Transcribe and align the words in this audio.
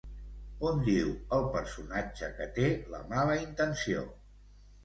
On 0.69 0.79
diu 0.87 1.11
el 1.37 1.45
personatge 1.57 2.31
que 2.39 2.47
té 2.57 2.73
la 2.97 3.03
mala 3.15 3.37
intenció? 3.45 4.09